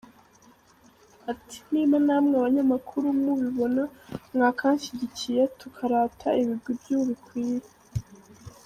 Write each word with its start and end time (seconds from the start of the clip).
Ati: 1.31 1.57
niba 1.71 1.95
namwe 2.05 2.33
abanyamakuru 2.37 3.05
mubibona 3.23 3.83
mwakanshyigikiye 4.33 5.41
tukarata 5.59 6.27
ibigwi 6.41 6.71
by’ubikwiye. 6.79 7.67